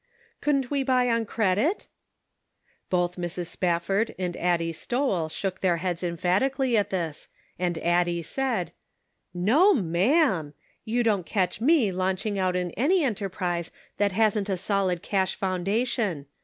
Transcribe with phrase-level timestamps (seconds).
[0.41, 1.85] "Couldn't we buy on credit?"
[2.89, 3.45] Both Mrs.
[3.45, 7.27] Spafford and Addie Stowell shook their heads emphatically at this,
[7.59, 8.71] and Addie said:
[9.31, 10.55] "No ma'am!
[10.85, 15.35] You don't catch me launch ing out in any enterprise that hasn't a solid cash
[15.35, 16.25] foundation.